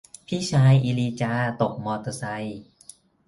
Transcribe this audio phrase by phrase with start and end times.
[0.27, 2.61] พี่ชายอีลีจาตกมอเตอร์ไซค์